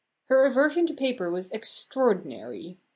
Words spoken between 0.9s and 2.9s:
paper was extraordinary.